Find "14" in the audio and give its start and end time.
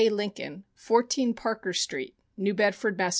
0.73-1.35